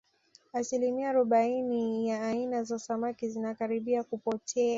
[0.53, 4.69] asilimia arobaini ya aina za samaki zinakaribia kupotea